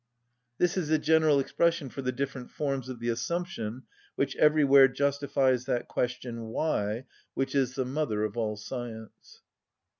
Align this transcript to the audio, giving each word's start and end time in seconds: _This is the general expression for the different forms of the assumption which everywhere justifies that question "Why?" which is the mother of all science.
_This 0.57 0.77
is 0.77 0.87
the 0.87 0.97
general 0.97 1.39
expression 1.39 1.87
for 1.91 2.01
the 2.01 2.11
different 2.11 2.49
forms 2.49 2.89
of 2.89 2.99
the 2.99 3.09
assumption 3.09 3.83
which 4.15 4.35
everywhere 4.37 4.87
justifies 4.87 5.65
that 5.65 5.87
question 5.87 6.45
"Why?" 6.47 7.05
which 7.35 7.53
is 7.53 7.75
the 7.75 7.85
mother 7.85 8.23
of 8.23 8.35
all 8.35 8.57
science. 8.57 9.43